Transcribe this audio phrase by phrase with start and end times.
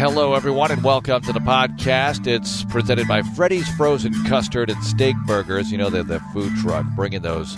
[0.00, 2.26] Hello, everyone, and welcome to the podcast.
[2.26, 5.70] It's presented by Freddy's Frozen Custard and Steak Burgers.
[5.70, 7.54] You know, they're the food truck bringing those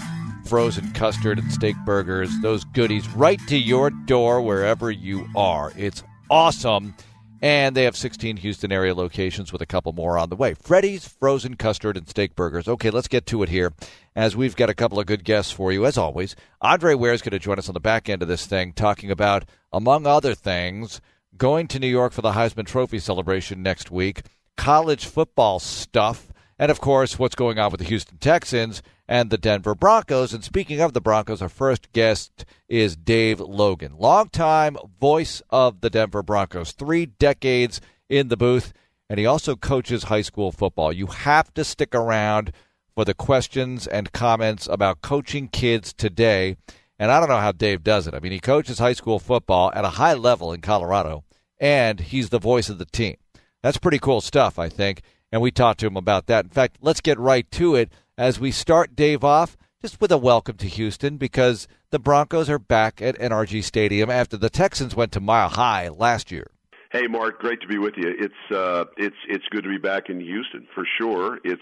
[0.46, 5.73] frozen custard and steak burgers, those goodies, right to your door wherever you are.
[5.77, 6.02] It's
[6.32, 6.96] awesome.
[7.41, 10.54] And they have 16 Houston area locations with a couple more on the way.
[10.54, 12.66] Freddy's Frozen Custard and Steak Burgers.
[12.66, 13.72] Okay, let's get to it here
[14.16, 16.34] as we've got a couple of good guests for you, as always.
[16.61, 19.12] Andre Ware is going to join us on the back end of this thing, talking
[19.12, 21.00] about, among other things,
[21.36, 24.23] going to New York for the Heisman Trophy celebration next week,
[24.57, 29.39] college football stuff, and of course, what's going on with the Houston Texans and the
[29.39, 30.32] Denver Broncos.
[30.32, 35.91] And speaking of the Broncos, our first guest is Dave Logan, longtime voice of the
[35.91, 38.73] Denver Broncos, three decades in the booth,
[39.11, 40.92] and he also coaches high school football.
[40.92, 42.53] You have to stick around
[42.95, 46.56] for the questions and comments about coaching kids today.
[47.02, 48.14] And I don't know how Dave does it.
[48.14, 51.25] I mean, he coaches high school football at a high level in Colorado,
[51.58, 53.17] and he's the voice of the team.
[53.61, 55.03] That's pretty cool stuff, I think.
[55.33, 56.44] And we talked to him about that.
[56.44, 60.17] In fact, let's get right to it as we start Dave off just with a
[60.17, 65.11] welcome to Houston because the Broncos are back at NRG Stadium after the Texans went
[65.11, 66.53] to Mile High last year.
[66.92, 68.14] Hey, Mark, great to be with you.
[68.16, 71.41] It's uh, it's it's good to be back in Houston for sure.
[71.42, 71.61] It's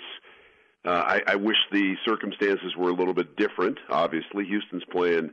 [0.84, 3.78] uh, I, I wish the circumstances were a little bit different.
[3.90, 5.30] Obviously, Houston's playing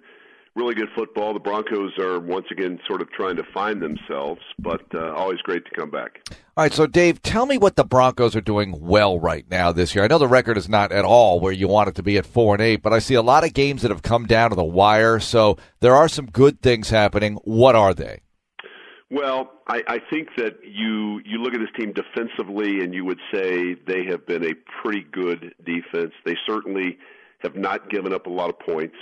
[0.58, 1.34] really good football.
[1.34, 5.64] The Broncos are once again sort of trying to find themselves, but uh, always great
[5.66, 6.22] to come back.
[6.31, 9.94] All right, so Dave, tell me what the Broncos are doing well right now this
[9.94, 10.04] year.
[10.04, 12.26] I know the record is not at all where you want it to be at
[12.26, 14.56] four and eight, but I see a lot of games that have come down to
[14.56, 15.20] the wire.
[15.20, 17.36] So there are some good things happening.
[17.44, 18.22] What are they?
[19.11, 23.20] Well, I, I think that you you look at this team defensively, and you would
[23.34, 26.14] say they have been a pretty good defense.
[26.26, 26.98] They certainly
[27.40, 28.95] have not given up a lot of points.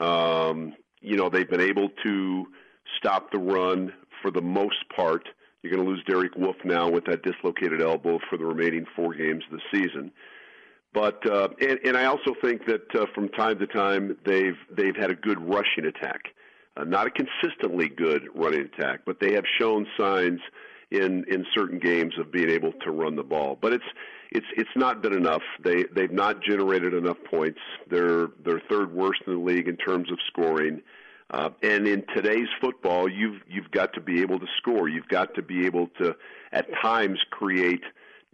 [0.00, 2.46] Um, you know, they've been able to
[2.98, 5.28] stop the run for the most part.
[5.62, 9.14] You're going to lose Derek Wolfe now with that dislocated elbow for the remaining four
[9.14, 10.10] games of the season.
[10.94, 14.96] But uh, and, and I also think that uh, from time to time they've they've
[14.96, 16.43] had a good rushing attack, uh,
[16.82, 20.40] not a consistently good running attack, but they have shown signs
[20.90, 23.58] in in certain games of being able to run the ball.
[23.60, 23.84] But it's
[24.30, 25.42] it's it's not been enough.
[25.62, 27.60] They they've not generated enough points.
[27.88, 30.82] They're they're third worst in the league in terms of scoring.
[31.30, 34.88] Uh, and in today's football, you've you've got to be able to score.
[34.88, 36.14] You've got to be able to,
[36.52, 37.82] at times, create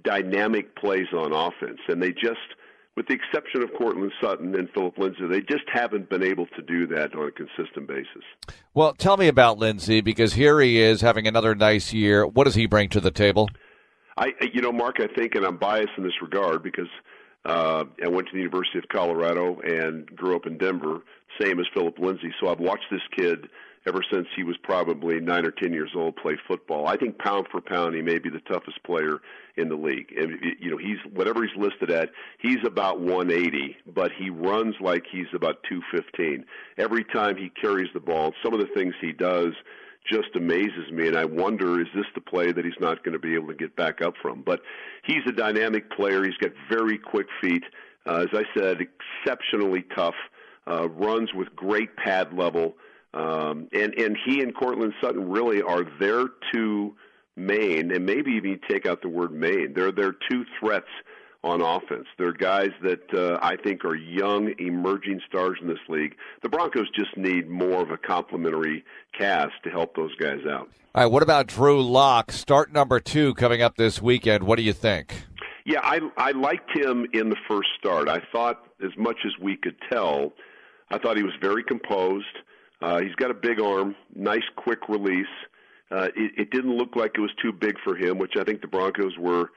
[0.02, 1.80] dynamic plays on offense.
[1.88, 2.54] And they just,
[3.00, 6.60] with the exception of Courtland Sutton and Phillip Lindsay, they just haven't been able to
[6.60, 8.22] do that on a consistent basis.
[8.74, 12.26] Well, tell me about Lindsay because here he is having another nice year.
[12.26, 13.48] What does he bring to the table?
[14.18, 16.90] I, you know, Mark, I think, and I'm biased in this regard because
[17.46, 20.98] uh, I went to the University of Colorado and grew up in Denver,
[21.40, 22.34] same as Phillip Lindsay.
[22.38, 23.48] So I've watched this kid
[23.86, 26.86] ever since he was probably nine or ten years old play football.
[26.86, 29.20] I think pound for pound, he may be the toughest player
[29.56, 30.12] in the league.
[30.16, 35.04] And you know, he's whatever he's listed at, he's about 180, but he runs like
[35.10, 36.44] he's about 215
[36.78, 38.32] every time he carries the ball.
[38.42, 39.52] Some of the things he does
[40.10, 43.18] just amazes me, and I wonder is this the play that he's not going to
[43.18, 44.42] be able to get back up from?
[44.42, 44.60] But
[45.04, 46.24] he's a dynamic player.
[46.24, 47.64] He's got very quick feet.
[48.06, 50.14] Uh, as I said, exceptionally tough.
[50.66, 52.76] Uh, runs with great pad level,
[53.14, 56.94] um, and and he and Courtland Sutton really are their two
[57.36, 59.72] main, and maybe even take out the word main.
[59.74, 60.88] They're their two threats
[61.42, 62.06] on offense.
[62.18, 66.14] They're guys that uh, I think are young, emerging stars in this league.
[66.42, 68.84] The Broncos just need more of a complementary
[69.16, 70.68] cast to help those guys out.
[70.94, 72.30] All right, what about Drew Lock?
[72.30, 74.44] Start number two coming up this weekend.
[74.44, 75.24] What do you think?
[75.64, 78.08] Yeah, I I liked him in the first start.
[78.08, 80.32] I thought, as much as we could tell,
[80.90, 82.26] I thought he was very composed.
[82.82, 85.26] Uh, he's got a big arm, nice quick release.
[85.90, 88.60] Uh, it, it didn't look like it was too big for him, which I think
[88.60, 89.50] the Broncos were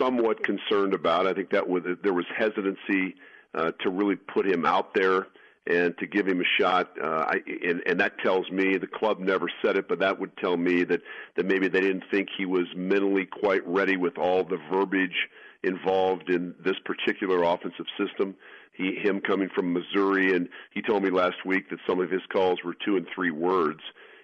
[0.00, 1.26] somewhat concerned about.
[1.26, 3.14] I think that was, there was hesitancy
[3.54, 5.28] uh, to really put him out there
[5.66, 6.90] and to give him a shot.
[7.00, 10.36] Uh, I, and, and that tells me the club never said it, but that would
[10.38, 11.00] tell me that
[11.36, 15.28] that maybe they didn't think he was mentally quite ready with all the verbiage
[15.62, 18.34] involved in this particular offensive system.
[18.72, 22.22] He, him coming from Missouri, and he told me last week that some of his
[22.32, 23.80] calls were two and three words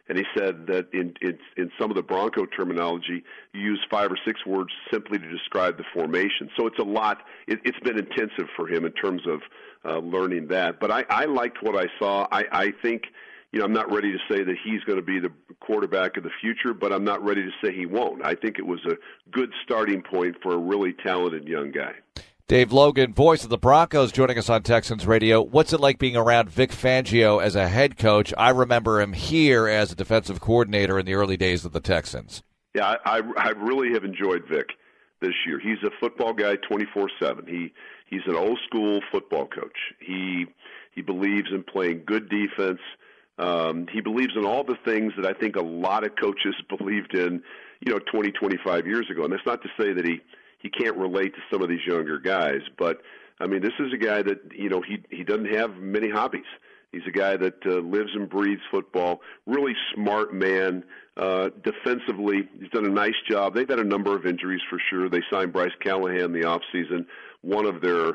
[0.08, 3.22] and he said that in, in in some of the Bronco terminology,
[3.52, 6.48] you use five or six words simply to describe the formation.
[6.58, 7.18] So it's a lot.
[7.46, 9.40] It, it's been intensive for him in terms of
[9.84, 10.80] uh, learning that.
[10.80, 12.26] But I, I liked what I saw.
[12.32, 13.04] I, I think.
[13.50, 16.22] You know, I'm not ready to say that he's going to be the quarterback of
[16.22, 18.22] the future, but I'm not ready to say he won't.
[18.22, 18.94] I think it was a
[19.30, 21.94] good starting point for a really talented young guy.
[22.48, 25.42] Dave Logan, voice of the Broncos, joining us on Texans Radio.
[25.42, 28.32] What's it like being around Vic Fangio as a head coach?
[28.38, 32.42] I remember him here as a defensive coordinator in the early days of the Texans.
[32.74, 34.70] Yeah, I, I really have enjoyed Vic
[35.20, 35.60] this year.
[35.60, 37.46] He's a football guy 24/7.
[37.46, 37.70] He
[38.06, 39.76] he's an old school football coach.
[40.00, 40.46] He
[40.94, 42.80] he believes in playing good defense.
[43.36, 47.14] Um, he believes in all the things that I think a lot of coaches believed
[47.14, 47.42] in,
[47.80, 49.24] you know, 20, 25 years ago.
[49.24, 50.22] And that's not to say that he
[50.58, 53.00] he can't relate to some of these younger guys, but
[53.40, 56.46] I mean, this is a guy that you know he he doesn't have many hobbies.
[56.92, 59.20] He's a guy that uh, lives and breathes football.
[59.46, 60.84] Really smart man.
[61.16, 63.54] Uh, defensively, he's done a nice job.
[63.54, 65.10] They've had a number of injuries for sure.
[65.10, 67.04] They signed Bryce Callahan in the offseason,
[67.42, 68.12] one of their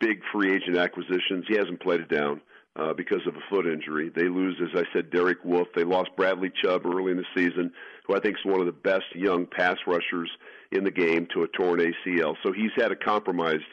[0.00, 1.44] big free agent acquisitions.
[1.46, 2.40] He hasn't played it down
[2.74, 4.10] uh, because of a foot injury.
[4.14, 5.68] They lose, as I said, Derek Wolfe.
[5.76, 7.72] They lost Bradley Chubb early in the season,
[8.06, 10.30] who I think is one of the best young pass rushers
[10.72, 12.34] in the game to a torn ACL.
[12.42, 13.64] So he's had a compromised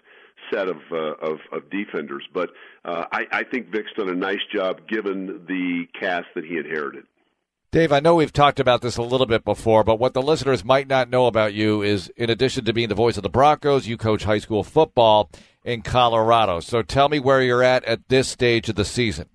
[0.51, 2.23] set of uh, of, of defenders.
[2.33, 2.49] But
[2.85, 7.05] uh, I, I think Vic's done a nice job given the cast that he inherited.
[7.71, 10.63] Dave, I know we've talked about this a little bit before, but what the listeners
[10.63, 13.87] might not know about you is, in addition to being the voice of the Broncos,
[13.87, 15.31] you coach high school football
[15.65, 16.59] in Colorado.
[16.59, 19.27] So tell me where you're at at this stage of the season.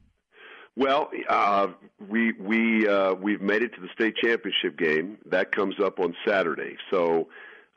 [0.76, 1.66] Well, uh,
[2.08, 5.18] we we uh, we've made it to the state championship game.
[5.26, 7.26] That comes up on Saturday, so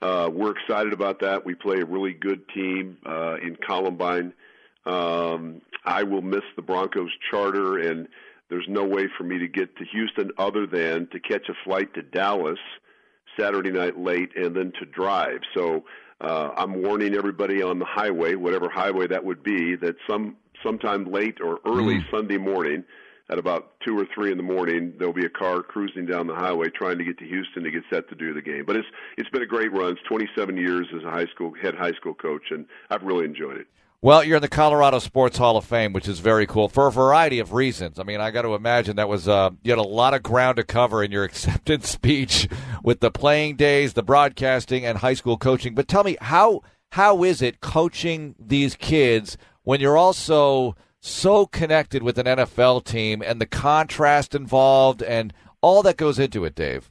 [0.01, 1.45] uh, we're excited about that.
[1.45, 4.33] We play a really good team uh, in Columbine.
[4.85, 8.07] Um, I will miss the Broncos charter, and
[8.49, 11.93] there's no way for me to get to Houston other than to catch a flight
[11.93, 12.59] to Dallas
[13.39, 15.39] Saturday night late and then to drive.
[15.53, 15.83] So
[16.19, 21.11] uh, I'm warning everybody on the highway, whatever highway that would be, that some sometime
[21.11, 22.11] late or early mm.
[22.11, 22.83] Sunday morning
[23.31, 26.35] at about two or three in the morning, there'll be a car cruising down the
[26.35, 28.65] highway trying to get to Houston to get set to do the game.
[28.65, 28.87] But it's
[29.17, 29.93] it's been a great run.
[29.93, 33.57] It's 27 years as a high school head high school coach, and I've really enjoyed
[33.57, 33.67] it.
[34.03, 36.91] Well, you're in the Colorado Sports Hall of Fame, which is very cool for a
[36.91, 37.99] variety of reasons.
[37.99, 40.57] I mean, I got to imagine that was uh, you had a lot of ground
[40.57, 42.49] to cover in your acceptance speech
[42.83, 45.73] with the playing days, the broadcasting, and high school coaching.
[45.73, 52.03] But tell me how how is it coaching these kids when you're also so connected
[52.03, 56.89] with an NFL team and the contrast involved and all that goes into it, Dave.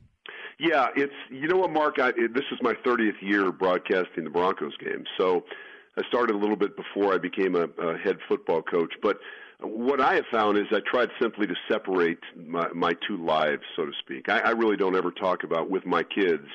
[0.58, 1.98] Yeah, it's you know what, Mark.
[1.98, 5.44] I, this is my 30th year broadcasting the Broncos game, so
[5.96, 8.92] I started a little bit before I became a, a head football coach.
[9.02, 9.18] But
[9.62, 13.86] what I have found is I tried simply to separate my, my two lives, so
[13.86, 14.28] to speak.
[14.28, 16.46] I, I really don't ever talk about with my kids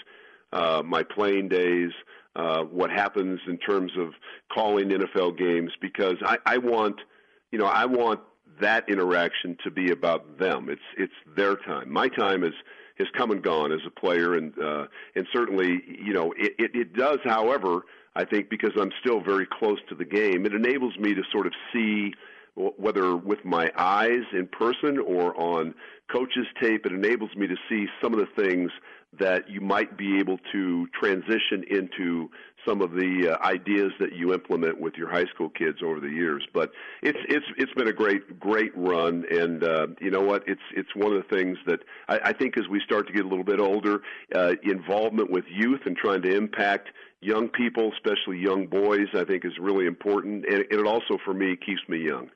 [0.54, 1.92] uh, my playing days,
[2.36, 4.10] uh, what happens in terms of
[4.54, 7.02] calling NFL games, because I, I want–
[7.52, 8.22] you know, I want
[8.62, 10.70] that interaction to be about them.
[10.70, 11.92] It's it's their time.
[11.92, 12.54] My time is
[12.98, 16.72] has come and gone as a player, and uh, and certainly, you know, it, it,
[16.74, 17.20] it does.
[17.24, 17.82] However,
[18.16, 21.48] I think because I'm still very close to the game, it enables me to sort
[21.48, 22.14] of see
[22.56, 25.76] whether with my eyes in person or on
[26.10, 28.72] coaches tape, it enables me to see some of the things
[29.20, 32.30] that you might be able to transition into
[32.66, 36.10] some of the uh, ideas that you implement with your high school kids over the
[36.10, 36.46] years.
[36.54, 36.72] But
[37.02, 40.44] it's it's it's been a great great run, and uh, you know what?
[40.48, 43.26] It's it's one of the things that I, I think as we start to get
[43.26, 44.02] a little bit older,
[44.34, 46.90] uh, involvement with youth and trying to impact
[47.22, 51.34] young people, especially young boys, I think is really important, and, and it also for
[51.34, 52.30] me keeps me young.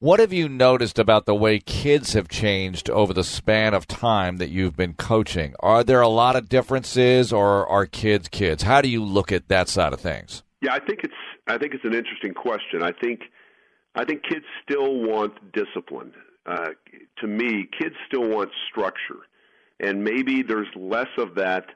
[0.00, 4.38] What have you noticed about the way kids have changed over the span of time
[4.38, 5.54] that you've been coaching?
[5.60, 8.64] Are there a lot of differences, or are kids kids?
[8.64, 10.42] How do you look at that side of things?
[10.60, 11.14] Yeah, I think it's
[11.46, 12.82] I think it's an interesting question.
[12.82, 13.20] I think
[13.94, 16.12] I think kids still want discipline.
[16.44, 16.70] Uh,
[17.20, 19.20] to me, kids still want structure,
[19.78, 21.66] and maybe there's less of that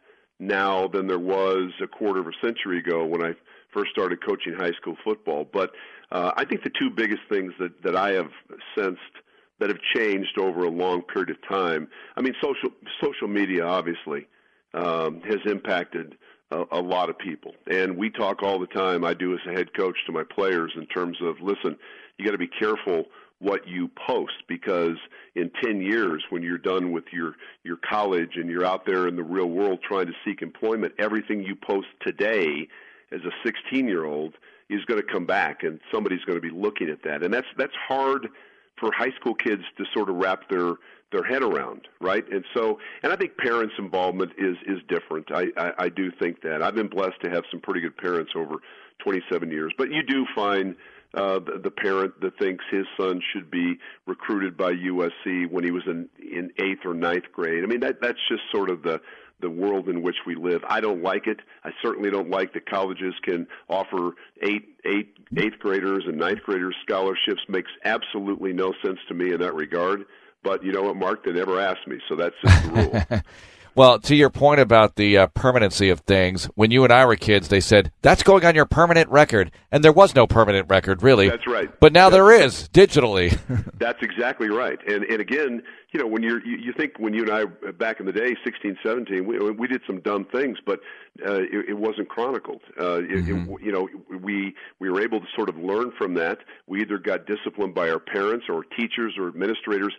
[0.40, 3.34] now than there was a quarter of a century ago when I
[3.78, 5.46] first started coaching high school football.
[5.50, 5.70] But
[6.10, 8.30] uh, I think the two biggest things that, that I have
[8.76, 9.00] sensed
[9.60, 11.88] that have changed over a long period of time.
[12.16, 12.70] I mean, social
[13.02, 14.26] social media obviously
[14.74, 16.16] um, has impacted
[16.50, 19.04] a, a lot of people, and we talk all the time.
[19.04, 21.76] I do as a head coach to my players in terms of listen,
[22.18, 23.04] you got to be careful
[23.40, 24.96] what you post because
[25.36, 29.14] in 10 years when you're done with your your college and you're out there in
[29.14, 32.66] the real world trying to seek employment everything you post today
[33.12, 34.34] as a 16 year old
[34.68, 37.22] is going to come back and somebody's going to be looking at that.
[37.22, 38.28] And that's that's hard
[38.78, 40.74] for high school kids to sort of wrap their
[41.10, 42.24] their head around right?
[42.30, 45.30] And so and i think parents involvement is is different.
[45.32, 46.62] I i, I do think that.
[46.62, 48.56] I've been blessed to have some pretty good parents over
[48.98, 49.72] 27 years.
[49.78, 50.74] But you do find
[51.14, 55.70] uh, the, the parent that thinks his son should be recruited by USC when he
[55.70, 57.64] was in in eighth or ninth grade.
[57.64, 59.00] I mean that that's just sort of the
[59.40, 60.62] the world in which we live.
[60.68, 61.40] I don't like it.
[61.64, 66.74] I certainly don't like that colleges can offer eight, eight, eighth graders and ninth graders
[66.82, 67.42] scholarships.
[67.48, 70.04] Makes absolutely no sense to me in that regard.
[70.42, 71.24] But you know what, Mark?
[71.24, 73.20] They never asked me, so that's just the rule.
[73.78, 77.14] Well, to your point about the uh, permanency of things, when you and I were
[77.14, 81.00] kids, they said that's going on your permanent record, and there was no permanent record,
[81.04, 81.28] really.
[81.28, 81.70] That's right.
[81.78, 83.38] But now that's, there is digitally.
[83.78, 84.80] that's exactly right.
[84.88, 87.98] And and again, you know, when you're you, you think when you and I back
[88.00, 90.80] in the day, 16, 17, we we did some dumb things, but
[91.26, 92.60] uh, it, it wasn't chronicled.
[92.78, 93.52] Uh, mm-hmm.
[93.54, 93.88] it, you know,
[94.22, 96.38] we we were able to sort of learn from that.
[96.66, 99.94] We either got disciplined by our parents or teachers or administrators.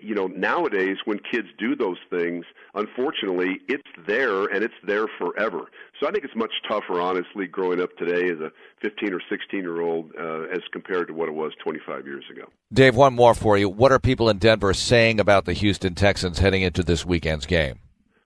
[0.00, 2.44] You know, nowadays when kids do those things,
[2.74, 5.62] unfortunately, it's there and it's there forever.
[6.02, 9.60] So I think it's much tougher, honestly, growing up today as a 15 or 16
[9.60, 12.46] year old uh, as compared to what it was 25 years ago.
[12.72, 13.68] Dave, one more for you.
[13.68, 17.78] What are people in Denver saying about the Houston Texans heading into this weekend's game?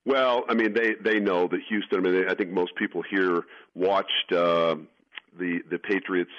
[0.06, 1.98] Well, I mean, they they know that Houston.
[1.98, 3.42] I mean, they, I think most people here
[3.74, 4.76] watched uh,
[5.38, 6.30] the the Patriots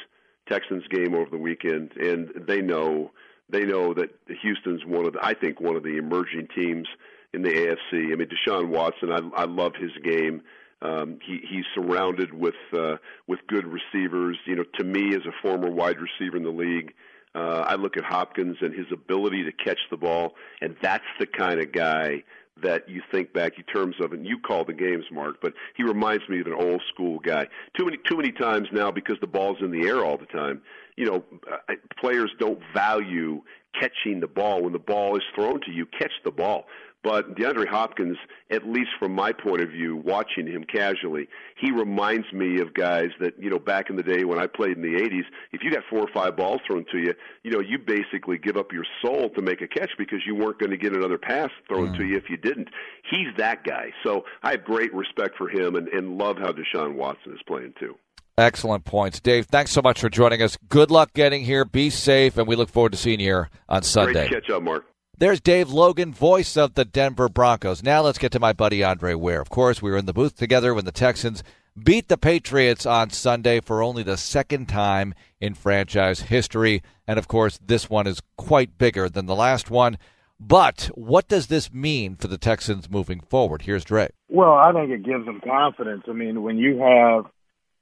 [0.50, 3.12] Texans game over the weekend, and they know
[3.48, 4.10] they know that
[4.42, 6.88] Houston's one of the, I think one of the emerging teams
[7.32, 8.12] in the AFC.
[8.12, 10.42] I mean, Deshaun Watson, I I love his game.
[10.82, 14.38] Um, he he's surrounded with uh, with good receivers.
[14.46, 16.94] You know, to me, as a former wide receiver in the league,
[17.34, 21.26] uh, I look at Hopkins and his ability to catch the ball, and that's the
[21.26, 22.24] kind of guy
[22.64, 25.84] that you think back in terms of, and you call the games, Mark, but he
[25.84, 27.48] reminds me of an old school guy.
[27.78, 30.62] Too many, too many times now because the ball's in the air all the time.
[30.96, 33.42] You know, uh, players don't value
[33.80, 35.86] catching the ball when the ball is thrown to you.
[35.86, 36.66] Catch the ball.
[37.08, 38.18] But DeAndre Hopkins,
[38.52, 43.12] at least from my point of view, watching him casually, he reminds me of guys
[43.22, 45.24] that, you know, back in the day when I played in the 80s,
[45.54, 48.58] if you got four or five balls thrown to you, you know, you basically give
[48.58, 51.50] up your soul to make a catch because you weren't going to get another pass
[51.70, 51.98] thrown mm.
[51.98, 52.68] to you if you didn't.
[53.10, 53.92] He's that guy.
[54.04, 57.74] So I have great respect for him and, and love how Deshaun Watson is playing
[57.80, 57.96] too.
[58.38, 59.22] Excellent points.
[59.22, 60.58] Dave, thanks so much for joining us.
[60.68, 61.64] Good luck getting here.
[61.64, 64.28] Be safe, and we look forward to seeing you here on Sunday.
[64.28, 64.84] Great catch up, Mark.
[65.20, 67.82] There's Dave Logan, voice of the Denver Broncos.
[67.82, 69.42] Now let's get to my buddy Andre Ware.
[69.42, 71.44] Of course, we were in the booth together when the Texans
[71.76, 76.84] beat the Patriots on Sunday for only the second time in franchise history.
[77.08, 79.98] And of course, this one is quite bigger than the last one.
[80.40, 83.64] But what does this mean for the Texans moving forward?
[83.64, 84.10] Here's Dre.
[84.30, 86.04] Well, I think it gives them confidence.
[86.08, 87.26] I mean, when you have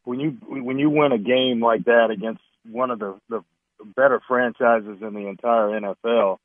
[0.06, 3.44] when you when you win a game like that against one of the, the
[3.94, 6.38] better franchises in the entire NFL,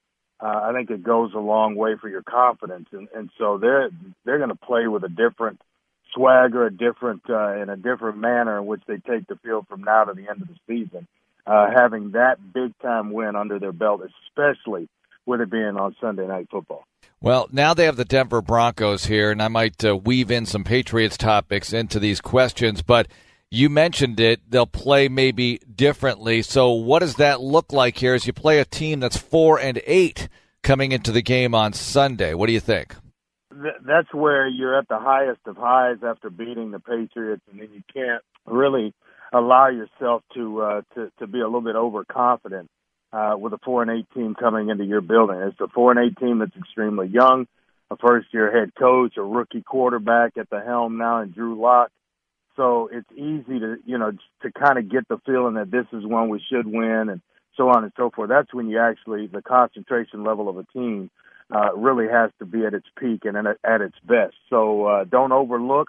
[0.43, 2.89] uh, I think it goes a long way for your confidence.
[2.93, 3.91] And, and so they're
[4.25, 5.61] they're going to play with a different
[6.15, 9.83] swagger, a different uh, in a different manner in which they take the field from
[9.83, 11.07] now to the end of the season.
[11.47, 14.89] Uh, having that big time win under their belt, especially
[15.27, 16.85] with it being on Sunday Night Football.
[17.21, 20.65] Well, now they have the Denver Broncos here, and I might uh, weave in some
[20.65, 23.09] Patriots topics into these questions, but
[23.51, 24.41] you mentioned it.
[24.49, 26.43] They'll play maybe differently.
[26.43, 29.81] So, what does that look like here as you play a team that's four and
[29.87, 30.29] eight
[30.63, 32.35] coming into the game on Sunday?
[32.35, 32.95] What do you think?
[33.51, 37.83] That's where you're at the highest of highs after beating the Patriots, and then you
[37.93, 38.95] can't really
[39.33, 42.71] allow yourself to uh, to to be a little bit overconfident
[43.13, 45.37] uh, with a four and eight team coming into your building.
[45.41, 47.49] It's a four and eight team that's extremely young,
[47.91, 51.91] a first year head coach, a rookie quarterback at the helm now, and Drew Lock
[52.57, 56.05] so it's easy to, you know, to kind of get the feeling that this is
[56.05, 57.21] one we should win and
[57.57, 58.29] so on and so forth.
[58.29, 61.11] That's when you actually, the concentration level of a team
[61.51, 64.35] uh, really has to be at its peak and at its best.
[64.49, 65.89] So uh, don't overlook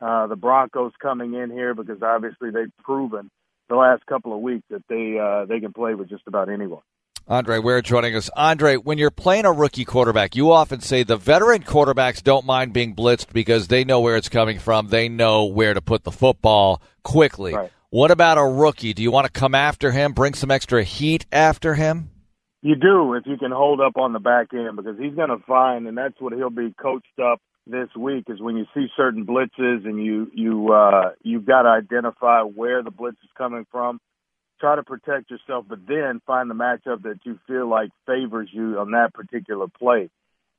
[0.00, 3.30] uh, the Broncos coming in here because obviously they've proven
[3.68, 6.82] the last couple of weeks that they uh, they can play with just about anyone.
[7.28, 8.30] Andre Ware joining us.
[8.36, 12.72] Andre, when you're playing a rookie quarterback, you often say the veteran quarterbacks don't mind
[12.72, 14.88] being blitzed because they know where it's coming from.
[14.88, 17.54] They know where to put the football quickly.
[17.54, 17.70] Right.
[17.90, 18.92] What about a rookie?
[18.92, 22.10] Do you want to come after him, bring some extra heat after him?
[22.62, 25.44] You do if you can hold up on the back end because he's going to
[25.46, 29.24] find, and that's what he'll be coached up this week is when you see certain
[29.24, 34.00] blitzes and you you uh, you've got to identify where the blitz is coming from
[34.62, 38.78] try to protect yourself, but then find the matchup that you feel like favors you
[38.78, 40.08] on that particular play.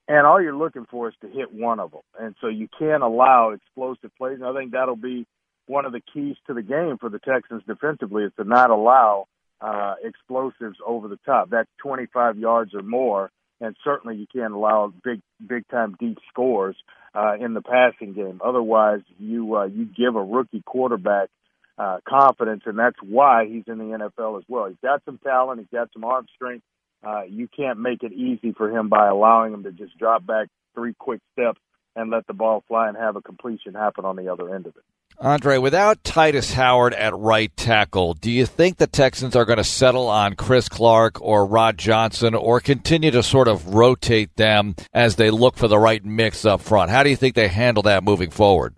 [0.10, 2.01] And all you're looking for is to hit one of them.
[2.19, 4.39] And so you can't allow explosive plays.
[4.41, 5.25] And I think that'll be
[5.67, 9.27] one of the keys to the game for the Texans defensively is to not allow
[9.62, 11.50] uh, explosives over the top.
[11.50, 13.31] That's 25 yards or more.
[13.62, 16.75] And certainly you can't allow big, big time deep scores
[17.15, 18.41] uh, in the passing game.
[18.43, 21.29] Otherwise, you uh, you give a rookie quarterback
[21.77, 24.68] uh, confidence, and that's why he's in the NFL as well.
[24.68, 26.63] He's got some talent, he's got some arm strength.
[27.06, 30.48] Uh, you can't make it easy for him by allowing him to just drop back
[30.74, 31.60] three quick steps
[31.96, 34.75] and let the ball fly and have a completion happen on the other end of
[34.75, 34.84] it.
[35.20, 39.63] Andre, without Tytus Howard at right tackle, do you think the Texans are going to
[39.63, 45.15] settle on Chris Clark or Rod Johnson or continue to sort of rotate them as
[45.15, 46.89] they look for the right mix up front?
[46.89, 48.74] How do you think they handle that moving forward?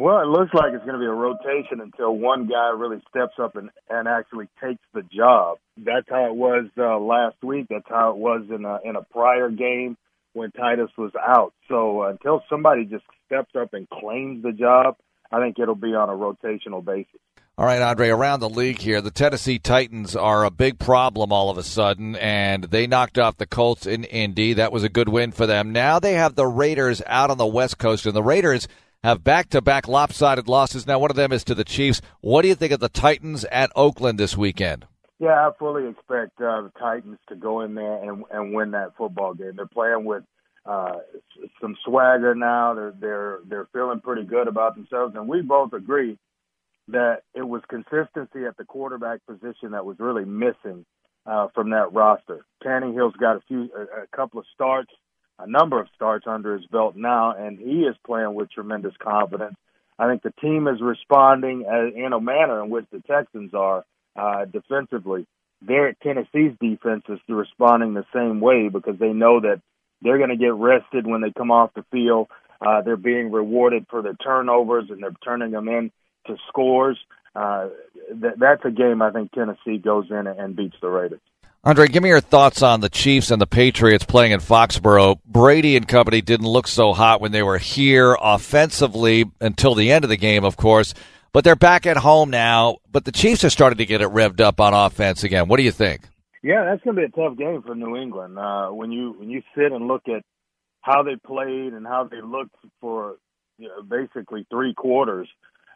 [0.00, 3.34] Well, it looks like it's going to be a rotation until one guy really steps
[3.38, 5.58] up and, and actually takes the job.
[5.76, 7.66] That's how it was uh, last week.
[7.68, 9.98] That's how it was in a, in a prior game
[10.32, 11.52] when Tytus was out.
[11.68, 14.96] So uh, until somebody just steps up and claims the job,
[15.30, 17.20] I think it'll be on a rotational basis.
[17.58, 21.50] All right, Andre, around the league here, the Tennessee Titans are a big problem all
[21.50, 24.54] of a sudden, and they knocked off the Colts in Indy.
[24.54, 25.72] That was a good win for them.
[25.72, 28.66] Now they have the Raiders out on the West Coast, and the Raiders
[29.02, 30.86] have back to back lopsided losses.
[30.86, 32.00] Now, one of them is to the Chiefs.
[32.20, 34.86] What do you think of the Titans at Oakland this weekend?
[35.18, 38.96] Yeah, I fully expect uh, the Titans to go in there and, and win that
[38.96, 39.52] football game.
[39.56, 40.24] They're playing with
[40.64, 40.98] uh,
[41.60, 42.74] some swagger now.
[42.74, 46.18] They're they're they're feeling pretty good about themselves, and we both agree
[46.88, 50.84] that it was consistency at the quarterback position that was really missing
[51.26, 52.44] uh, from that roster.
[52.64, 54.90] Tannehill's got a few a, a couple of starts
[55.42, 59.56] a number of starts under his belt now, and he is playing with tremendous confidence.
[59.98, 63.84] I think the team is responding in a manner in which the Texans are
[64.16, 65.26] uh, defensively.
[65.62, 69.60] Their Tennessee's defense is responding the same way because they know that
[70.00, 72.28] they're going to get rested when they come off the field.
[72.60, 75.90] Uh, they're being rewarded for their turnovers and they're turning them in
[76.26, 76.98] to scores.
[77.34, 77.68] Uh,
[78.08, 81.20] th- that's a game I think Tennessee goes in and beats the Raiders.
[81.62, 85.20] Andre, give me your thoughts on the Chiefs and the Patriots playing in Foxborough.
[85.26, 90.02] Brady and company didn't look so hot when they were here offensively until the end
[90.02, 90.94] of the game, of course,
[91.34, 92.78] but they're back at home now.
[92.90, 95.48] But the Chiefs are starting to get it revved up on offense again.
[95.48, 96.00] What do you think?
[96.42, 98.38] Yeah, that's going to be a tough game for New England.
[98.38, 100.22] Uh, when you when you sit and look at
[100.80, 103.18] how they played and how they looked for
[103.58, 105.28] you know, basically three quarters,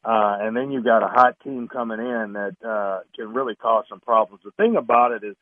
[0.03, 3.85] uh, and then you've got a hot team coming in that uh, can really cause
[3.91, 4.41] some problems.
[4.43, 5.37] The thing about it is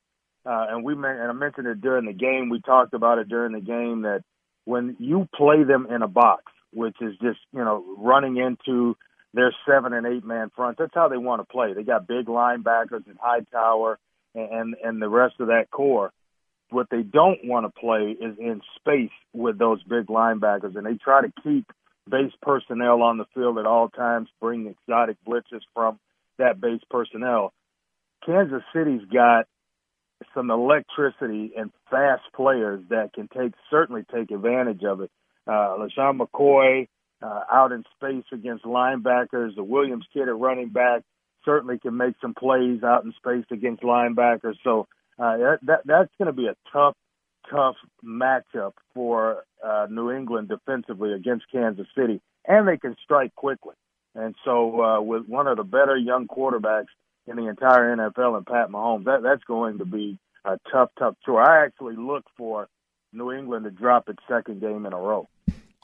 [0.44, 2.48] uh, and we and I mentioned it during the game.
[2.50, 4.22] We talked about it during the game that
[4.64, 8.96] when you play them in a box, which is just you know running into
[9.34, 11.72] their seven and eight man front, that's how they want to play.
[11.74, 13.98] They got big linebackers and high Hightower
[14.34, 16.12] and and the rest of that core.
[16.70, 20.94] What they don't want to play is in space with those big linebackers, and they
[20.94, 21.70] try to keep
[22.08, 25.98] base personnel on the field at all times, bring exotic blitzes from
[26.38, 27.52] that base personnel.
[28.24, 29.46] Kansas City's got
[30.34, 35.10] some electricity and fast players that can take certainly take advantage of it.
[35.46, 36.88] Uh, LeSean McCoy
[37.22, 39.54] uh, out in space against linebackers.
[39.54, 41.02] The Williams kid at running back
[41.44, 44.54] certainly can make some plays out in space against linebackers.
[44.64, 44.86] So
[45.18, 46.94] uh, that, that that's going to be a tough,
[47.50, 53.74] tough matchup for uh, New England defensively against Kansas City, and they can strike quickly.
[54.14, 56.92] And so, uh, with one of the better young quarterbacks
[57.26, 59.04] in the entire NFL and Pat Mahomes.
[59.04, 61.40] That that's going to be a tough, tough tour.
[61.40, 62.68] I actually look for
[63.12, 65.28] New England to drop its second game in a row.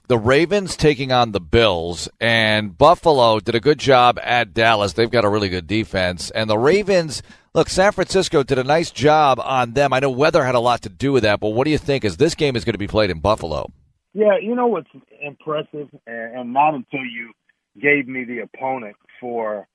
[0.09, 4.95] The Ravens taking on the Bills, and Buffalo did a good job at Dallas.
[4.95, 6.31] They've got a really good defense.
[6.31, 7.23] And the Ravens,
[7.55, 9.93] look, San Francisco did a nice job on them.
[9.93, 12.07] I know weather had a lot to do with that, but what do you think
[12.07, 13.71] as this game is going to be played in Buffalo?
[14.15, 14.89] Yeah, you know what's
[15.21, 17.33] impressive, and not until you
[17.79, 19.69] gave me the opponent for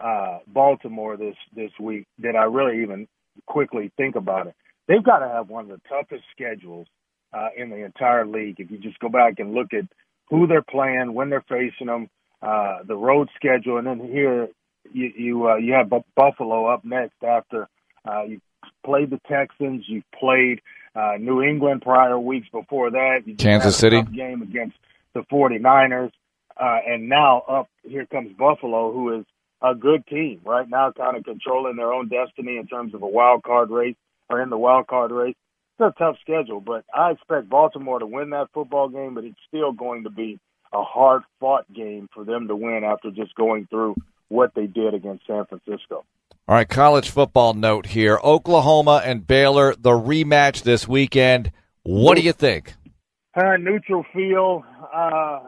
[0.00, 3.08] uh, Baltimore this this week did I really even
[3.46, 4.54] quickly think about it.
[4.88, 6.86] They've got to have one of the toughest schedules
[7.32, 8.56] uh, in the entire league.
[8.58, 9.84] If you just go back and look at
[10.28, 12.08] who they're playing, when they're facing them,
[12.42, 14.48] uh, the road schedule, and then here
[14.92, 17.68] you you, uh, you have Buffalo up next after
[18.08, 18.40] uh, you
[18.84, 20.60] played the Texans, you played
[20.94, 24.76] uh, New England prior weeks before that, you Kansas City game against
[25.14, 26.10] the 49ers,
[26.58, 29.26] uh, and now up here comes Buffalo, who is
[29.62, 33.06] a good team right now, kind of controlling their own destiny in terms of a
[33.06, 33.96] wild card race
[34.28, 35.36] or in the wild card race.
[35.78, 39.38] It's a tough schedule, but I expect Baltimore to win that football game, but it's
[39.48, 40.38] still going to be
[40.72, 43.96] a hard fought game for them to win after just going through
[44.28, 46.04] what they did against San Francisco.
[46.48, 51.52] All right, college football note here Oklahoma and Baylor, the rematch this weekend.
[51.82, 52.74] What do you think?
[53.34, 54.64] Uh, neutral field.
[54.92, 55.40] Uh,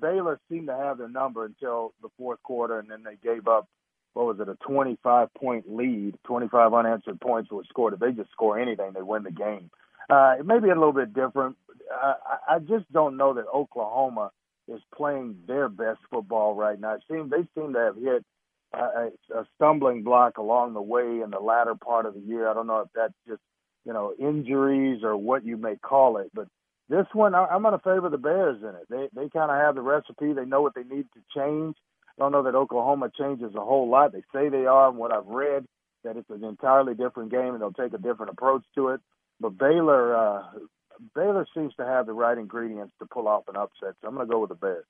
[0.00, 3.68] Baylor seemed to have their number until the fourth quarter, and then they gave up.
[4.14, 4.48] What was it?
[4.48, 7.94] A 25 point lead, 25 unanswered points was scored.
[7.94, 9.70] If they just score anything, they win the game.
[10.08, 11.56] Uh, it may be a little bit different.
[11.92, 12.14] Uh,
[12.48, 14.30] I just don't know that Oklahoma
[14.68, 16.94] is playing their best football right now.
[16.94, 18.24] It seems they seem to have hit
[18.72, 22.48] a, a stumbling block along the way in the latter part of the year.
[22.48, 23.40] I don't know if that's just
[23.84, 26.48] you know injuries or what you may call it, but
[26.88, 28.86] this one, I'm going to favor the Bears in it.
[28.88, 30.32] They they kind of have the recipe.
[30.32, 31.76] They know what they need to change.
[32.18, 34.12] I don't know that Oklahoma changes a whole lot.
[34.12, 35.66] They say they are, and what I've read,
[36.04, 39.00] that it's an entirely different game and they'll take a different approach to it.
[39.40, 40.42] But Baylor, uh,
[41.14, 43.96] Baylor seems to have the right ingredients to pull off an upset.
[44.00, 44.84] So I'm going to go with the Bears.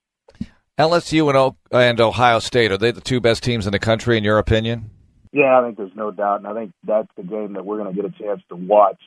[0.77, 4.17] LSU and, o- and Ohio State are they the two best teams in the country
[4.17, 4.91] in your opinion?
[5.33, 7.93] Yeah, I think there's no doubt, and I think that's the game that we're going
[7.93, 9.01] to get a chance to watch.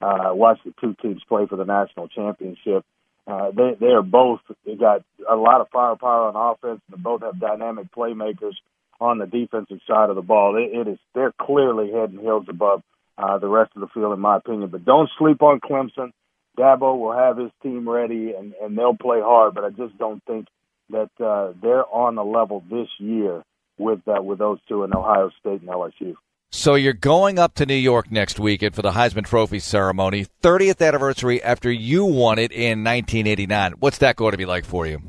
[0.00, 2.84] Uh, watch the two teams play for the national championship.
[3.26, 7.02] Uh, they they are both they got a lot of firepower on offense, and they
[7.02, 8.52] both have dynamic playmakers
[9.00, 10.56] on the defensive side of the ball.
[10.56, 12.82] It, it is they're clearly head and heels above
[13.18, 14.68] uh, the rest of the field, in my opinion.
[14.68, 16.12] But don't sleep on Clemson.
[16.58, 19.54] Dabo will have his team ready, and and they'll play hard.
[19.54, 20.46] But I just don't think
[20.90, 23.42] that uh, they're on the level this year
[23.78, 26.14] with uh, with those two in Ohio State and LSU.
[26.50, 30.86] So you're going up to New York next weekend for the Heisman Trophy ceremony, 30th
[30.86, 33.74] anniversary after you won it in 1989.
[33.80, 35.00] What's that going to be like for you?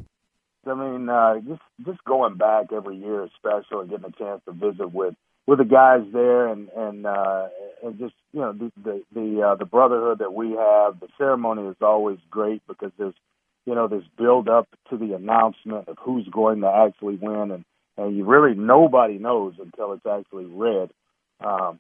[0.65, 4.41] I mean, uh, just just going back every year is special, and getting a chance
[4.45, 7.47] to visit with with the guys there, and and uh,
[7.83, 10.99] and just you know the the the, uh, the brotherhood that we have.
[10.99, 13.15] The ceremony is always great because there's
[13.65, 17.65] you know this build up to the announcement of who's going to actually win, and
[17.97, 20.89] and you really nobody knows until it's actually read
[21.43, 21.79] um,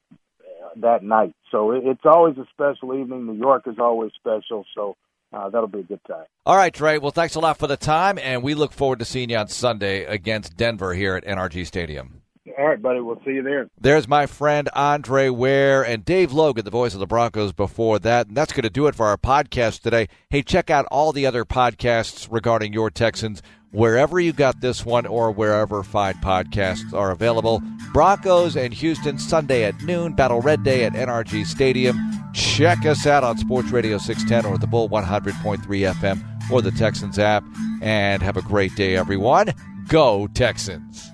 [0.77, 1.33] that night.
[1.51, 3.25] So it, it's always a special evening.
[3.25, 4.65] New York is always special.
[4.75, 4.95] So
[5.33, 6.25] uh, that'll be a good time.
[6.45, 6.97] All right, Trey.
[6.97, 9.47] Well, thanks a lot for the time, and we look forward to seeing you on
[9.47, 12.21] Sunday against Denver here at NRG Stadium.
[12.57, 12.99] All right, buddy.
[12.99, 13.69] We'll see you there.
[13.79, 18.27] There's my friend Andre Ware and Dave Logan, the voice of the Broncos before that.
[18.27, 20.07] And that's going to do it for our podcast today.
[20.31, 25.05] Hey, check out all the other podcasts regarding your Texans wherever you got this one
[25.05, 27.61] or wherever fine podcasts are available.
[27.93, 31.99] Broncos and Houston Sunday at noon, Battle Red Day at NRG Stadium.
[32.33, 37.19] Check us out on Sports Radio 610 or the Bull 100.3 FM or the Texans
[37.19, 37.43] app.
[37.83, 39.53] And have a great day, everyone.
[39.89, 41.11] Go Texans.